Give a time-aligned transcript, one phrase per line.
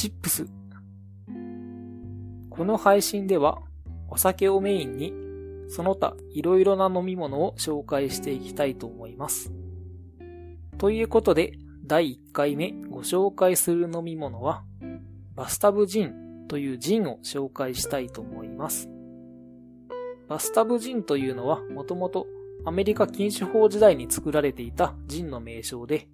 [0.00, 0.46] チップス。
[2.48, 3.60] この配信では、
[4.08, 5.12] お酒をメインに、
[5.68, 9.52] その他いろいろな飲み物を紹介していきたいと思います。
[10.78, 11.52] ということで、
[11.84, 14.64] 第1回目ご紹介する飲み物は、
[15.36, 18.88] バスタブジンというジンを紹介したいと思います。
[20.28, 22.26] バスタブジンというのはもともと
[22.64, 26.08] アメリカ禁酒法時代に作られていたジンの名称で、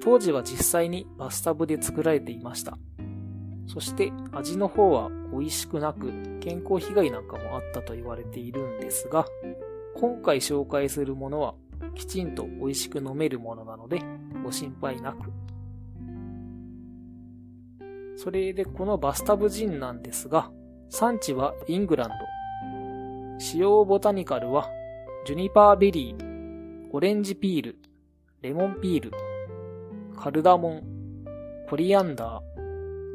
[0.00, 2.78] 当時は実際にバスタブで作られていました。
[3.72, 9.24] そして味の方は美味しくなく健康被害なんかもあったと言われているんですが、
[9.96, 11.54] 今回紹介するものは
[11.94, 14.02] きちんと美味しく飲めるものなので
[14.44, 15.32] ご心配なく。
[18.16, 20.50] それでこのバスタブジンなんですが、
[20.90, 22.14] 産地はイングランド。
[23.38, 24.68] 使用ボタニカルは
[25.24, 27.78] ジュニパーベリー、オレンジピール、
[28.42, 29.12] レモンピール、
[30.14, 30.82] カルダモン、
[31.70, 32.61] コリアンダー、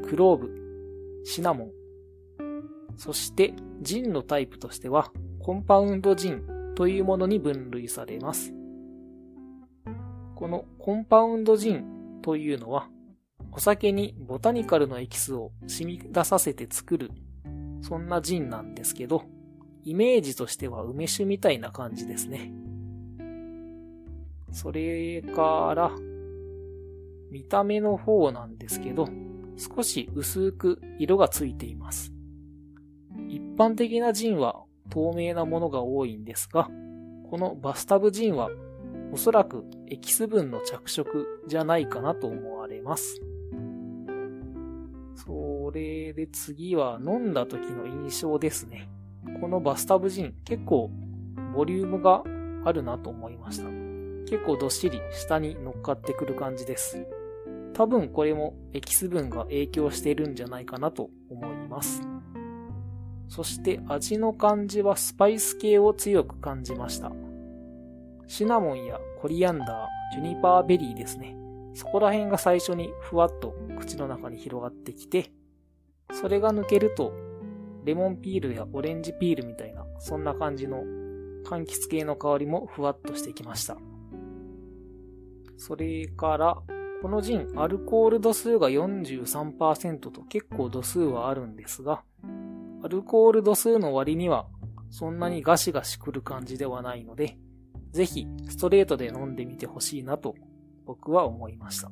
[0.08, 0.50] クローブ、
[1.26, 1.72] シナモン。
[2.96, 8.54] そして、ジンのタイプとしては、コンパウンドジンというものに分類されます。
[10.36, 12.90] このコンパウンドジンというのは、
[13.52, 17.12] お酒にボタニカルのエキスを染み出させて作る、
[17.82, 19.24] そんなジンなんですけど、
[19.84, 22.54] イメージとしては梅酒みたいな感じですね。
[24.54, 25.92] それから、
[27.30, 29.10] 見た目の方なんですけど、
[29.58, 32.14] 少し薄く色がついています。
[33.28, 36.70] 一般的なジンは透明なものが多いんですが、
[37.30, 38.50] このバスタブジンは
[39.12, 43.20] おそらくエキス分の着色じゃないかなと思われます。
[45.16, 48.90] それで次は飲んだ時の印象ですね。
[49.42, 50.92] このバスタブジン結構
[51.54, 52.24] ボリュームが
[52.64, 53.66] あるなと思いました。
[54.30, 57.06] 結構どっしり下に乗っかってくる感じです。
[57.78, 62.02] 多分これもエキス分が影響しているんじゃないかなと思います。
[63.28, 67.12] そして味の感じはスパイス系を強く感じました。
[68.26, 71.38] シナモンやコリアンダー、ジュニパーベリーですね。
[71.76, 75.32] そこら辺が最初にふわっと口の中に広がってきて、
[76.12, 77.14] それが抜けると、
[77.86, 80.82] レモンピールやオレンジピールみたいな、そんな感じの
[81.46, 83.78] 柑橘系の香りもふわっとしてきました。
[85.58, 86.64] それから、
[87.02, 92.04] このジン、アルコール度数が43%と結構度数はあるんですが、
[92.84, 94.48] アルコール度数の割には
[94.90, 97.38] そんなにガシガシくる感じではないので、
[97.92, 100.36] ぜひストレートで飲んでみてほしいなと
[100.86, 101.92] 僕は思いました。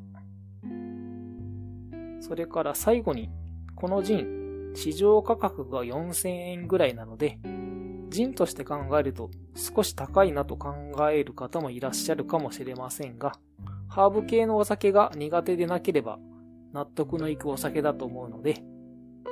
[2.21, 3.29] それから最後に、
[3.75, 7.37] このジン、市場価格が4000円ぐらいなので、
[8.09, 10.73] ジンとして考えると少し高いなと考
[11.11, 13.33] える方もいらっしゃるかもしれませんが、
[13.95, 16.19] ハーブ系のお酒が苦手でなければ
[16.73, 18.61] 納得のいくお酒だと思うので、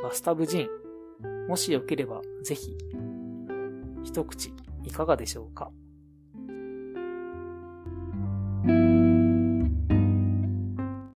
[0.01, 2.77] バスタブジン、もしよければぜひ、
[4.05, 4.53] 一口
[4.85, 5.69] いかがでしょうか？